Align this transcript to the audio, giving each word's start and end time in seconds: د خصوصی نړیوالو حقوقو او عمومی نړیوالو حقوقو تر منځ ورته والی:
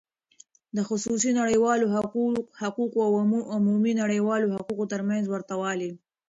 د 0.75 0.77
خصوصی 0.89 1.31
نړیوالو 1.39 1.85
حقوقو 2.63 2.99
او 3.07 3.11
عمومی 3.55 3.93
نړیوالو 4.01 4.51
حقوقو 4.55 4.85
تر 4.93 5.01
منځ 5.09 5.23
ورته 5.27 5.53
والی: 5.61 5.91